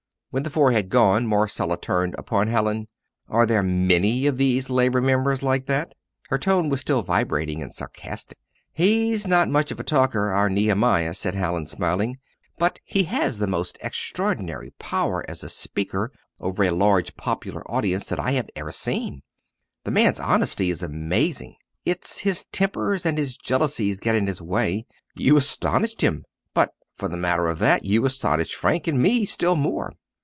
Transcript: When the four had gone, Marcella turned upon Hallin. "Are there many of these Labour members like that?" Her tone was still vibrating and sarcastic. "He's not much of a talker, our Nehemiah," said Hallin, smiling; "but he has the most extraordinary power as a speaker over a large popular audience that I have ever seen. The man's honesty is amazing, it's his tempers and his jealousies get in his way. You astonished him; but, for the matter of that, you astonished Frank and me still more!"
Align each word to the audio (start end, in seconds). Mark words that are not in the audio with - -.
When 0.33 0.43
the 0.43 0.49
four 0.49 0.71
had 0.71 0.87
gone, 0.87 1.27
Marcella 1.27 1.77
turned 1.77 2.15
upon 2.17 2.47
Hallin. 2.47 2.87
"Are 3.27 3.45
there 3.45 3.61
many 3.61 4.27
of 4.27 4.37
these 4.37 4.69
Labour 4.69 5.01
members 5.01 5.43
like 5.43 5.65
that?" 5.65 5.93
Her 6.29 6.37
tone 6.37 6.69
was 6.69 6.79
still 6.79 7.01
vibrating 7.01 7.61
and 7.61 7.73
sarcastic. 7.73 8.37
"He's 8.71 9.27
not 9.27 9.49
much 9.49 9.71
of 9.73 9.79
a 9.81 9.83
talker, 9.83 10.29
our 10.31 10.49
Nehemiah," 10.49 11.13
said 11.13 11.33
Hallin, 11.35 11.65
smiling; 11.67 12.17
"but 12.57 12.79
he 12.85 13.03
has 13.03 13.39
the 13.39 13.45
most 13.45 13.77
extraordinary 13.81 14.71
power 14.79 15.25
as 15.29 15.43
a 15.43 15.49
speaker 15.49 16.13
over 16.39 16.63
a 16.63 16.71
large 16.71 17.17
popular 17.17 17.69
audience 17.69 18.05
that 18.07 18.17
I 18.17 18.31
have 18.31 18.49
ever 18.55 18.71
seen. 18.71 19.23
The 19.83 19.91
man's 19.91 20.21
honesty 20.21 20.69
is 20.69 20.81
amazing, 20.81 21.57
it's 21.83 22.19
his 22.21 22.45
tempers 22.53 23.05
and 23.05 23.17
his 23.17 23.35
jealousies 23.35 23.99
get 23.99 24.15
in 24.15 24.27
his 24.27 24.41
way. 24.41 24.85
You 25.13 25.35
astonished 25.35 25.99
him; 26.01 26.23
but, 26.53 26.73
for 26.95 27.09
the 27.09 27.17
matter 27.17 27.47
of 27.47 27.59
that, 27.59 27.83
you 27.83 28.05
astonished 28.05 28.55
Frank 28.55 28.87
and 28.87 28.97
me 28.97 29.25
still 29.25 29.57
more!" 29.57 29.91